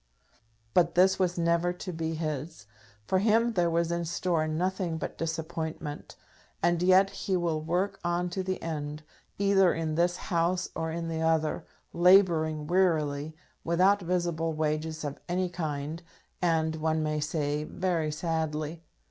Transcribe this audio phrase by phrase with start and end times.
[0.73, 2.65] But this was never to be his.
[3.05, 6.15] For him there was in store nothing but disappointment.
[6.63, 9.03] And yet he will work on to the end,
[9.37, 15.49] either in this House or in the other, labouring wearily, without visible wages of any
[15.49, 16.01] kind,
[16.41, 18.81] and, one may say, very sadly.